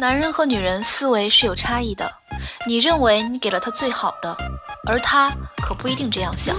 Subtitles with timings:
[0.00, 2.10] 男人和女人思维是有差异的，
[2.66, 4.34] 你认为你给了他最好的，
[4.88, 5.30] 而他
[5.62, 6.56] 可不一定这样想。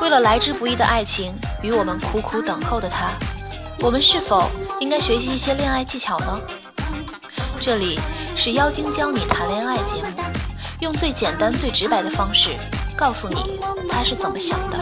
[0.00, 1.32] 为了来之不易的爱情
[1.62, 3.12] 与我们苦苦等候的他，
[3.78, 4.50] 我们是否
[4.80, 6.40] 应该学习一些恋爱技巧呢？
[7.60, 8.00] 这里
[8.34, 10.24] 是妖精教你谈恋爱节目，
[10.80, 12.50] 用最简单、最直白的方式
[12.96, 14.76] 告诉你他是怎么想的。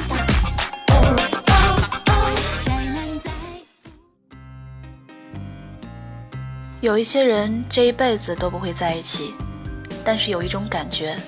[6.86, 9.34] 有一些人这一辈子都不会在一起，
[10.04, 11.18] 但是有一种感觉，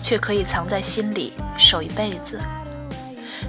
[0.00, 2.40] 却可以藏在心里守一辈子。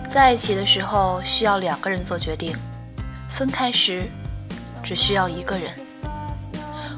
[0.10, 2.58] 在一起的时候需要两个人做决定，
[3.30, 4.10] 分开时
[4.84, 5.70] 只需要一个人。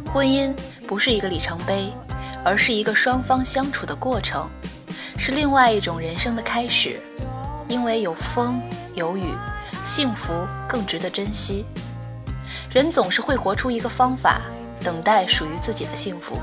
[0.05, 0.55] 婚姻
[0.87, 1.91] 不是一个里程碑，
[2.41, 4.49] 而是一个双方相处的过程，
[5.17, 7.01] 是另外一种人生的开始。
[7.67, 8.61] 因为有风
[8.95, 9.35] 有雨，
[9.83, 11.65] 幸福更值得珍惜。
[12.71, 14.41] 人总是会活出一个方法，
[14.83, 16.37] 等待属于自己的幸福。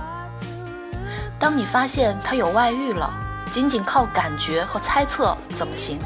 [1.39, 3.13] 当你发现他有外遇了，
[3.51, 5.99] 仅仅靠感觉和猜测怎么行？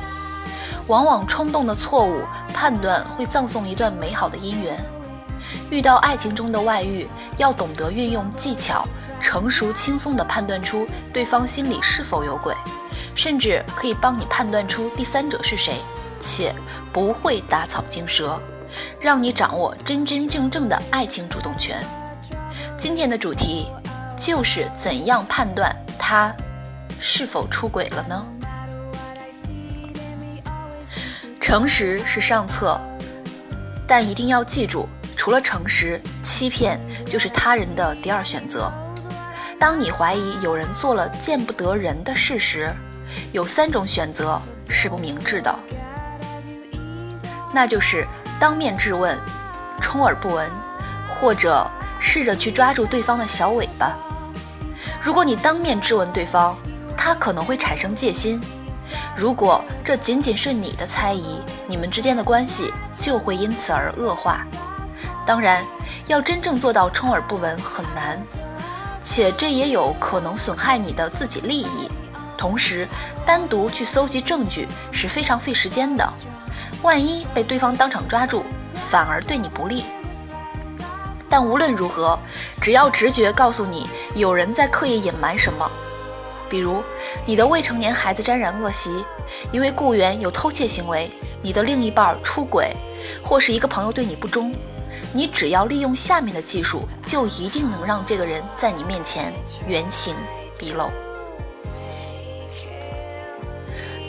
[0.87, 4.79] 往往冲动的错误判断会葬送一段美好的姻缘。
[5.71, 8.87] 遇到爱情中的外遇，要懂得运用技巧，
[9.21, 12.55] 成熟轻松地判断出对方心里是否有鬼，
[13.15, 15.81] 甚至可以帮你判断出第三者是谁，
[16.21, 16.55] 且
[16.93, 18.41] 不会打草惊蛇。
[19.01, 21.77] 让你掌握真真正正的爱情主动权。
[22.77, 23.69] 今天的主题
[24.17, 26.35] 就是怎样判断他
[26.99, 28.27] 是否出轨了呢？
[31.41, 32.81] 诚实是上策，
[33.87, 38.73] 但一定要记住，除了诚实，欺骗就是他人的第二选择。
[39.59, 42.75] 当你怀疑有人做了见不得人的事时，
[43.33, 45.55] 有三种选择是不明智的，
[47.53, 48.07] 那就是。
[48.43, 49.17] 当面质问，
[49.81, 50.51] 充耳不闻，
[51.09, 53.97] 或者试着去抓住对方的小尾巴。
[55.01, 56.57] 如果你当面质问对方，
[56.97, 58.43] 他可能会产生戒心。
[59.15, 64.45] 如果这仅仅是你的猜疑，你们之间的关系就会因此而恶化。
[65.25, 65.65] 当然，
[66.09, 68.21] 要真正做到充耳不闻很难，
[69.01, 71.89] 且这也有可能损害你的自己利益。
[72.37, 72.89] 同时，
[73.25, 76.13] 单独去搜集证据是非常费时间的。
[76.83, 79.85] 万一被对方当场抓住，反而对你不利。
[81.29, 82.19] 但无论如何，
[82.61, 85.71] 只要直觉告诉你有人在刻意隐瞒什么，
[86.51, 86.85] 比如
[87.25, 89.05] 你的未成年孩子沾染恶习，
[89.51, 91.11] 一位雇员有偷窃行为，
[91.41, 92.77] 你的另一半出轨，
[93.25, 94.55] 或是一个朋友对你不忠，
[95.15, 99.33] 你只要利用下面的技术，就一定能让这个人在你面前
[99.67, 100.15] 原形
[100.59, 100.91] 毕露。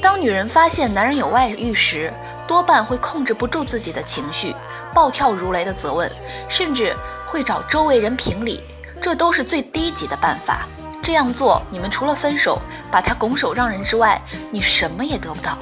[0.03, 2.13] 当女人发现男人有外遇时，
[2.45, 4.53] 多半会控制不住自己的情绪，
[4.93, 6.11] 暴跳如雷的责问，
[6.49, 6.93] 甚至
[7.25, 8.61] 会找周围人评理，
[9.01, 10.67] 这都是最低级的办法。
[11.01, 14.21] 这样做，你们除了分手，把他拱手让人之外，
[14.51, 15.57] 你什么也得不到。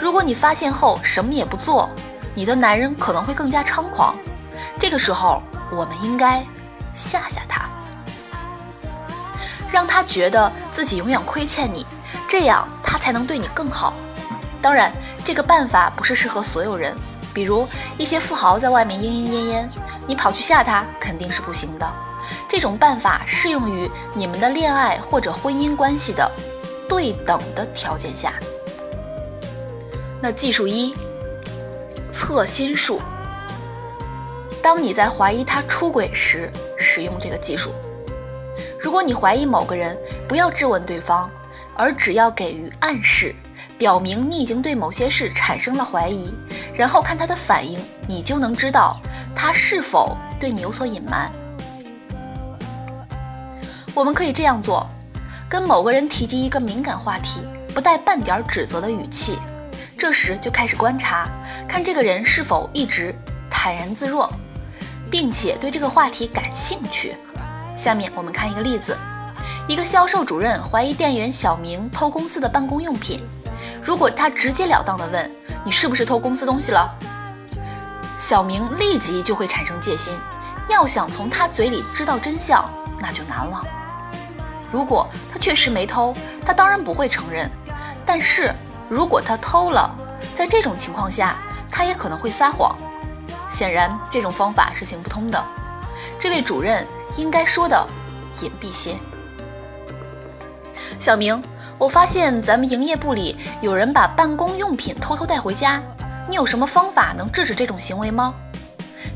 [0.00, 1.90] 如果你发现后什么也不做，
[2.34, 4.16] 你的男人可能会更加猖狂。
[4.78, 6.42] 这个时候，我们应该
[6.94, 7.68] 吓吓他，
[9.70, 11.86] 让他觉得自己永远亏欠你，
[12.28, 13.94] 这样他才能对你更好。
[14.62, 14.92] 当然，
[15.24, 16.94] 这个办法不是适合所有人。
[17.32, 17.66] 比如
[17.96, 19.70] 一些富豪在外面莺莺燕燕，
[20.06, 21.88] 你跑去吓他肯定是不行的。
[22.48, 26.30] 这种办法适用于你们的恋爱或者婚姻关系的
[26.88, 28.32] 对等的条件下。
[30.20, 30.94] 那技术一，
[32.10, 33.00] 测心术。
[34.60, 37.70] 当你在怀疑他出轨时，使用这个技术。
[38.78, 39.96] 如果你怀疑某个人，
[40.28, 41.30] 不要质问对方，
[41.80, 43.34] 而只要给予暗示。
[43.78, 46.34] 表明你已经对某些事产生了怀疑，
[46.74, 49.00] 然后看他的反应，你就能知道
[49.34, 51.32] 他是否对你有所隐瞒。
[53.94, 54.86] 我们可以这样做：
[55.48, 57.40] 跟某个人提及一个敏感话题，
[57.74, 59.38] 不带半点指责的语气，
[59.96, 61.30] 这时就开始观察，
[61.66, 63.14] 看这个人是否一直
[63.50, 64.30] 坦然自若，
[65.10, 67.16] 并且对这个话题感兴趣。
[67.74, 68.94] 下面我们看一个例子：
[69.66, 73.22] 一个销售主任怀疑店员小明偷公司的办公用品。
[73.82, 75.34] 如果他直截了当地问
[75.64, 76.98] 你是不是偷公司东西了，
[78.16, 80.12] 小明立即就会产生戒心。
[80.68, 82.64] 要想从他嘴里知道真相，
[83.00, 83.62] 那就难了。
[84.70, 87.50] 如果他确实没偷，他当然不会承认。
[88.06, 88.54] 但是
[88.88, 89.96] 如果他偷了，
[90.34, 91.36] 在这种情况下，
[91.70, 92.76] 他也可能会撒谎。
[93.48, 95.44] 显然，这种方法是行不通的。
[96.18, 96.86] 这位主任
[97.16, 97.88] 应该说的
[98.42, 98.96] 隐蔽些。
[101.00, 101.42] 小明。
[101.78, 105.82] 我发现咱们营业部里有人把办公用品偷偷带回家，
[106.28, 108.34] 你有什么方法能制止这种行为吗？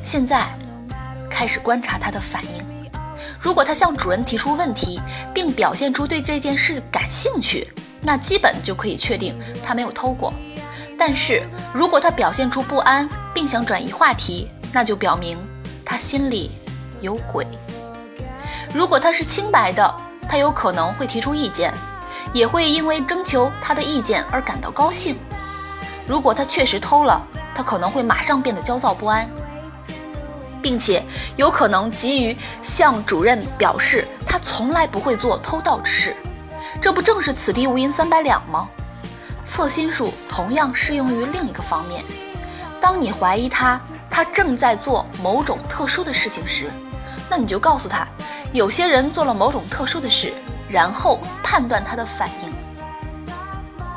[0.01, 0.47] 现在
[1.29, 2.91] 开始观察他的反应。
[3.39, 4.99] 如果他向主人提出问题，
[5.35, 7.71] 并表现出对这件事感兴趣，
[8.01, 10.33] 那基本就可以确定他没有偷过。
[10.99, 11.43] 但是
[11.75, 15.37] 如果他表现出不安，并想转移话题，那就表明
[15.85, 16.51] 他心里
[17.03, 17.47] 有鬼。
[18.73, 19.95] 如果他是清白的，
[20.35, 21.73] 他有可能会提出意见，
[22.33, 25.17] 也会因为征求他的意见而感到高兴。
[26.09, 29.31] 如果他确实偷了，他可能会马上变得焦躁不安。
[30.61, 31.05] 并且
[31.37, 36.17] 有可能急于向主任表示他从来不会做偷盗之事，
[36.81, 38.69] 这不正是此地无银三百两吗？
[39.45, 42.05] 测心术同样适用于另一个方面。
[42.81, 46.73] 当你怀疑他他正在做某种特殊的事情时，
[47.31, 48.07] 那你就告诉他，
[48.53, 50.33] 有些人做了某种特殊的事，
[50.69, 52.53] 然后判断他的反应。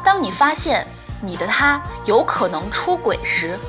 [0.03, 0.88] 当你发现
[1.21, 3.59] 你的他有可能出轨时，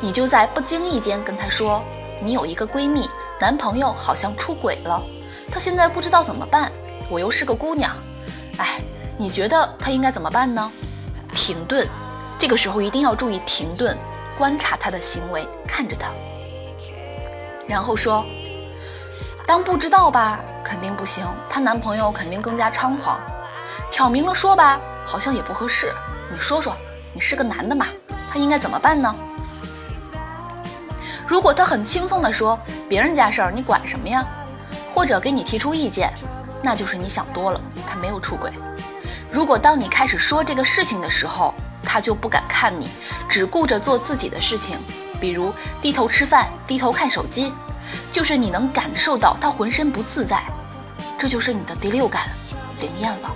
[0.00, 1.82] 你就在不经意间跟他说。
[2.24, 3.10] 你有一个闺蜜，
[3.40, 5.02] 男朋友好像出轨了，
[5.50, 6.70] 她现在不知道怎么办。
[7.10, 7.90] 我又是个姑娘，
[8.58, 8.80] 哎，
[9.18, 10.70] 你觉得她应该怎么办呢？
[11.34, 11.84] 停顿，
[12.38, 13.98] 这个时候一定要注意停顿，
[14.38, 16.12] 观察她的行为，看着她，
[17.66, 18.24] 然后说：
[19.46, 23.20] 当不知道吧，肯定不行，她男朋友肯定更加猖狂。
[23.90, 25.92] 挑明了说吧，好像也不合适。
[26.30, 26.76] 你说说，
[27.12, 27.86] 你是个男的嘛，
[28.30, 29.14] 他应该怎么办呢？
[31.26, 32.58] 如果他很轻松地说
[32.88, 34.24] 别人家事儿你管什么呀，
[34.88, 36.12] 或者给你提出意见，
[36.62, 38.50] 那就是你想多了，他没有出轨。
[39.30, 42.88] 如果当你开始说这个事情的时候，他就不敢看你，
[43.28, 44.78] 只顾着做自己的事情，
[45.20, 47.52] 比如低头吃饭、低头看手机，
[48.10, 50.42] 就是你能感受到他浑身不自在，
[51.18, 52.30] 这就是你的第六感
[52.80, 53.34] 灵验了。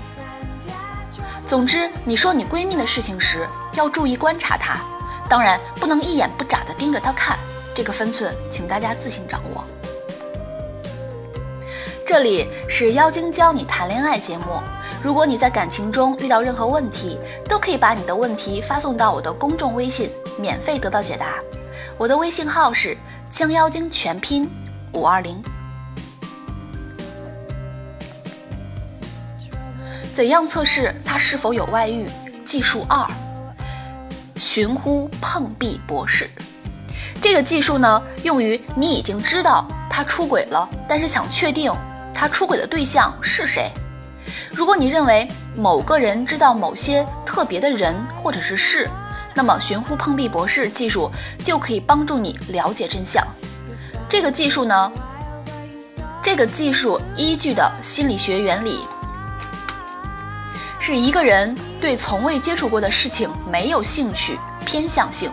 [1.46, 4.80] 总之，你说你闺蜜的事情时，要注意观察她，
[5.28, 7.38] 当然不能一眼不眨地盯着她看。
[7.72, 9.64] 这个分寸，请大家自行掌握。
[12.06, 14.60] 这里是妖精教你谈恋爱节目。
[15.02, 21.26] 如果你在感情中遇到任何问题，都可以把你的问题发送到我的公众微信，免费得到解答。
[21.98, 22.96] 我的微信号是
[23.28, 24.48] 将妖精全拼
[24.92, 25.42] 五二零。
[30.12, 32.08] 怎样测试他是否有外遇？
[32.44, 33.06] 技术二：
[34.36, 36.30] 寻呼碰壁博士。
[37.20, 41.72] 这个技术呢，用于你已经知道他出轨了，但是想确定
[42.14, 43.70] 他出轨的对象是谁。
[44.52, 48.88] 如果你认为某个人知道某些特别的人或者是事，
[49.36, 51.10] 那么寻呼碰壁博士技术
[51.44, 53.22] 就可以帮助你了解真相。
[54.08, 54.90] 这个技术呢，
[56.22, 58.80] 这个技术依据的心理学原理
[60.80, 65.30] 是一个人对从未接触过的事情没有兴趣偏向性。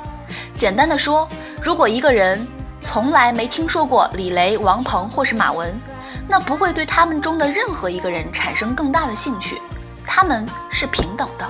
[0.55, 1.29] 简单的说，
[1.61, 2.45] 如果一个人
[2.81, 5.79] 从来没听说过李雷、王鹏或是马文，
[6.27, 9.61] 那不会对他们中的任何一个人产生更大的兴趣，
[10.05, 11.47] 他们是平等的。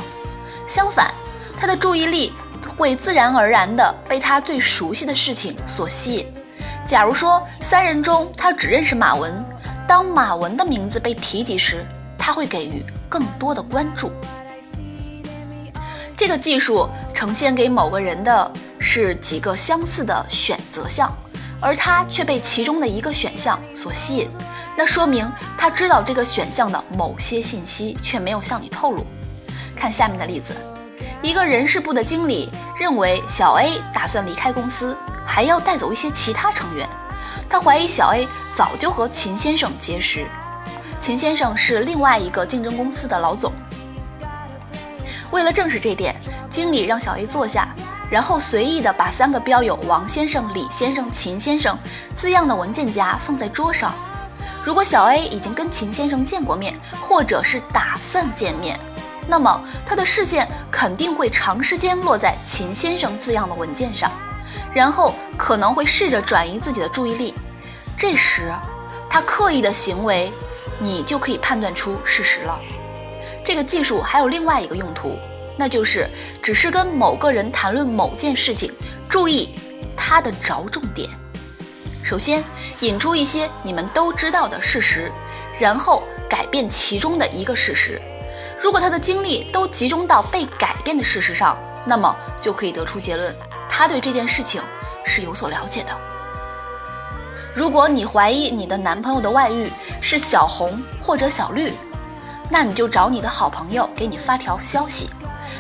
[0.67, 1.13] 相反，
[1.57, 2.33] 他的注意力
[2.67, 6.27] 会自然而然地被他最熟悉的事情所吸引。
[6.85, 9.33] 假如说三人中他只认识马文，
[9.87, 11.85] 当马文的名字被提及时，
[12.17, 14.11] 他会给予更多的关注。
[16.15, 18.51] 这个技术呈现给某个人的。
[18.85, 21.09] 是几个相似的选择项，
[21.61, 24.27] 而他却被其中的一个选项所吸引，
[24.77, 29.05] 那说明他知道这个选项的某些信息，却没有向你透露。
[29.73, 30.53] 看下面的例子：
[31.23, 36.85] 一个人事部的经理认为小 A 打算离开公司，还要带走一些其他成员，
[37.49, 40.27] 他怀疑小 A 早就和秦先生结识。
[40.99, 43.53] 秦先生是另外一个竞争公司的老总。
[45.31, 46.13] 为了证实这点，
[46.49, 47.69] 经理让小 A 坐下。
[48.09, 51.75] 然后随意的把三个标有王先生、李先生、秦先生
[52.13, 53.91] 字样的文件夹放在桌上。
[54.63, 58.77] 如果小 A 已经跟秦先生见过面，或者是打算见面，
[59.27, 64.11] 那么他的视线肯定会长时间落在秦先生字样的文件上，
[64.73, 67.33] 然后可能会试着转移自己的注意力。
[67.97, 68.53] 这时，
[69.09, 70.31] 他刻意的行为，
[70.79, 72.59] 你就可以判断出事实了。
[73.45, 75.17] 这个技术还有另外一个用途。
[75.55, 76.09] 那就是
[76.41, 78.73] 只是跟某个人谈论某件事情，
[79.07, 79.55] 注意
[79.95, 81.07] 他的着重点。
[82.01, 82.43] 首先
[82.79, 85.11] 引出一些你们都知道的事实，
[85.59, 88.01] 然后改变其中的一个事实。
[88.63, 93.35] 如果他的精力都集中到被改变的事实上，那么就可以得出结论，
[93.67, 94.63] 他对这件事情
[95.03, 95.93] 是有所了解的。
[97.53, 101.73] 如果你怀疑你的男朋友的外遇是小红或者小绿，
[102.49, 105.09] 那你就找你的好朋友给你发条消息。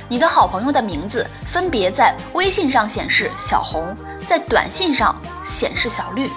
[0.07, 3.93] 你的好朋友的名字分别在微信上显示小红，
[4.25, 6.31] 在短信上显示小绿。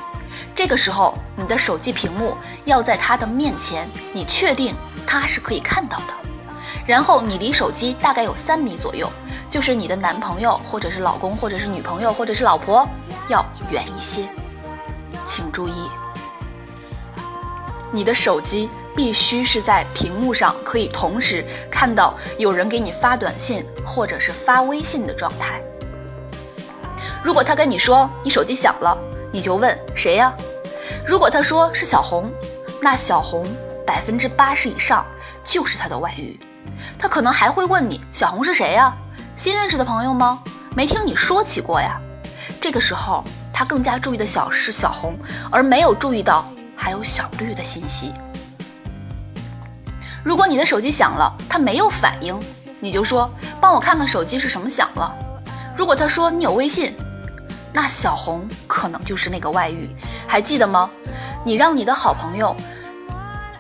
[0.53, 4.75] 这个时候，你的手机屏幕要在他的面前，你确定
[5.07, 6.26] 他是可以看到的。
[6.87, 9.11] 然后你离手机大概有三米左右，
[9.51, 12.89] 就是你的男朋友或者是老公或者是女朋友或者是老婆
[13.29, 14.29] 要远一些。
[15.25, 15.91] 请注意，
[17.91, 25.61] 你的手机必须是在屏幕上可以同时看到有人给你发短信或者是发微信的状态。
[27.25, 28.97] 如果他跟你说你手机响了，
[29.33, 30.33] 你就问谁呀？
[31.05, 32.33] 如果他说是小红，
[32.81, 33.53] 那小红
[33.85, 35.05] 百分之八十以上
[35.43, 36.39] 就是他的外遇。
[36.99, 38.97] 他可能还会问你小红是谁呀？
[39.35, 40.41] 新认识的朋友吗？
[40.75, 42.01] 没听你说起过呀。
[42.61, 45.19] 这个时候他更加注意的小是小红，
[45.51, 46.47] 而没有注意到
[46.77, 48.15] 还有小绿的信息。
[50.23, 52.39] 如果你的手机响了，他没有反应，
[52.81, 53.31] 你就说
[53.61, 55.15] 帮我看看手机是什么响了。
[55.77, 56.97] 如果他说你有微信。
[57.79, 59.95] 那小红可能就是那个外遇，
[60.27, 60.89] 还记得吗？
[61.45, 62.57] 你让你的好朋友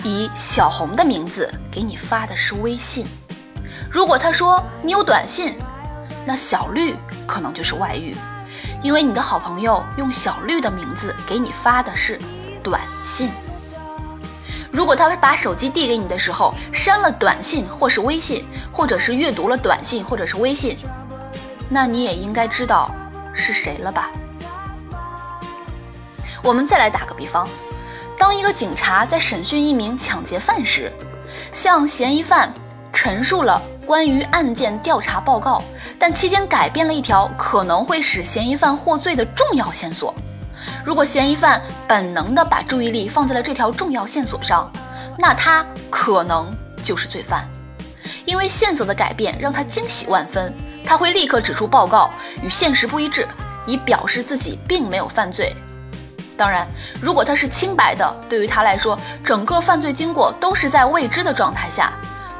[0.06, 3.06] 以小红的名字给你发的是微信。
[3.90, 5.58] 如果他说你有短信，
[6.24, 6.94] 那小绿
[7.26, 8.16] 可能就是外遇，
[8.82, 12.20] 因为你的好朋友用小绿的名字给你发的是
[12.62, 13.30] 短信。
[14.72, 20.76] 如果他把手机递给你的时候删了短信或是微信，或者是阅读了短信或者是微信，
[21.68, 22.90] 那你也应该知道。
[23.38, 24.10] 是谁了吧？
[26.42, 27.46] 我们再来打个比方，
[28.18, 30.92] 当一个警察在审讯一名抢劫犯时，
[31.52, 32.52] 向嫌疑犯
[32.92, 35.62] 陈述了关于案件调查报告，
[35.98, 40.14] 但期间改变了一条可能会使嫌疑犯获罪的重要线索。
[40.84, 44.72] 如果嫌疑犯本能地把注意力放在了这条重要线索上，
[45.18, 47.46] 那他可能就是罪犯，
[48.24, 50.54] 因为线索的改变让他惊喜万分。
[50.84, 52.10] 他会立刻指出报告
[52.42, 53.28] 与现实不一致，
[53.66, 55.54] 以表示自己并没有犯罪。
[56.36, 56.68] 当然，
[57.00, 61.92] 如果他是清白的，对于他来说，整个犯罪经过都是在未知的状态下，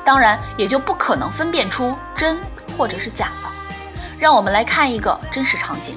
[0.04, 2.38] 当然也就不可能分辨出真
[2.76, 3.52] 或者是假了。
[4.18, 5.96] 让我们来看一个真实场景：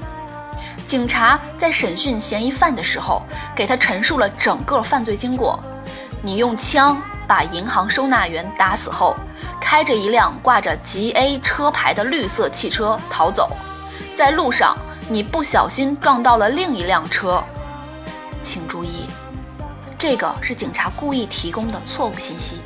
[0.86, 3.22] 警察在审讯嫌疑犯的时候，
[3.56, 5.60] 给他陈述了整个犯罪经过。
[6.22, 9.16] 你用枪把银行收纳员打死后。
[9.62, 13.52] 开着一辆挂着 G A 车牌的绿色汽车逃走，
[14.16, 14.76] 在路上
[15.10, 17.44] 你不小心撞到了另一辆车，
[18.42, 19.10] 请注意，
[19.98, 22.62] 这个是警察故意提供的错误信息。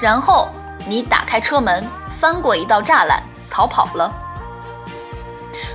[0.00, 0.48] 然后
[0.86, 4.12] 你打开车门，翻过一道栅栏逃跑了。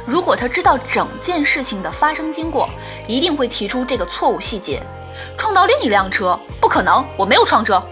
[0.06, 2.70] 如果他知道整件事情的发生经过，
[3.08, 4.82] 一定会提出这个错误细节。
[5.38, 7.86] 撞到另一辆车，不可能，我没有撞车。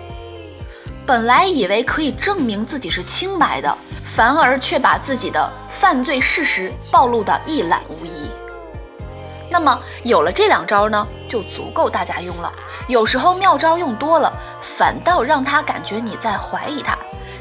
[1.06, 8.30] 本来以为可以证明自己是清白的，反而却把自己的犯罪事实暴露得一览无遗。
[9.52, 12.52] 那么有了这两招呢，就足够大家用了。
[12.88, 16.98] 有时候妙招用多了，反倒让他感觉你在怀疑他，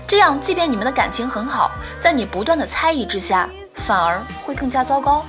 [0.06, 5.24] 这样即便你们的感情很好，在你不断的猜疑之下，反而会更加糟糕。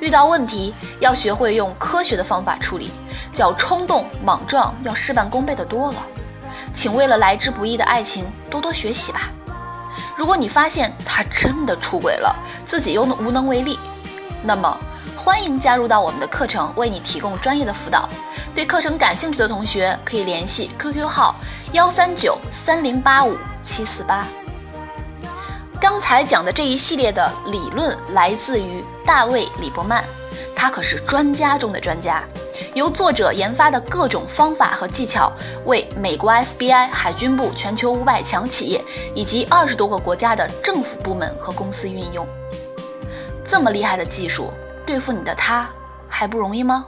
[0.00, 2.90] 遇到问题要学会用科学的方法处理，
[3.32, 6.02] 较冲动莽撞要事半功倍的多了。
[6.72, 9.20] 请为了来之不易的爱情多多学习吧。
[10.16, 12.34] 如果你发现他真的出轨了，
[12.64, 13.78] 自己又无能为力，
[14.42, 14.78] 那么
[15.24, 18.08] 欢迎加入到我们的课程，为你提供专业的辅导。
[18.56, 21.36] 对课程感兴趣的同学可以联系 QQ 号
[21.70, 24.26] 幺三九三零八五七四八。
[25.80, 30.04] 刚才讲的这一系列的理论来自于大卫·李伯曼，
[30.56, 32.24] 他可是专家中的专家。
[32.74, 35.32] 由作者研发的各种方法和技巧，
[35.66, 42.26] 为美国 FBI、海军部、全球五百强企业以及二十多个国家的政府部门和公司运用。
[43.44, 44.52] 这么厉害的技术，
[44.86, 45.68] 对付你的他
[46.08, 46.86] 还不容易吗？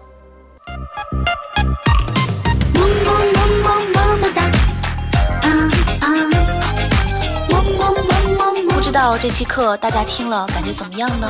[8.71, 11.29] 不知道这期课大家听了感觉怎么样呢？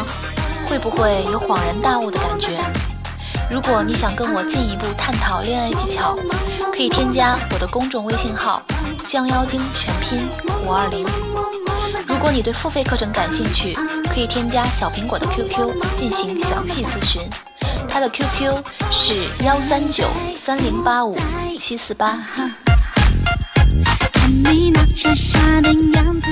[0.67, 2.59] 会不会有恍然大悟的感觉？
[3.51, 6.19] 如果你想跟我进一步探讨恋爱技巧，
[6.73, 8.61] 可以添加我的公众微信号
[9.05, 10.27] “降妖精”全拼
[10.67, 11.07] 五二零。
[12.09, 13.77] 如果你对付费课程感兴趣，
[14.15, 17.21] 可以添加小苹果的 QQ 进行详细咨询，
[17.89, 20.05] 他的 QQ 是幺三九
[20.37, 21.19] 三零八五
[21.59, 22.17] 七四八。
[24.13, 26.31] 看你那傻傻的样子